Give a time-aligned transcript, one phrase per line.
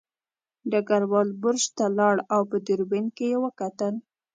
[0.71, 3.93] ډګروال برج ته لاړ او په دوربین کې یې وکتل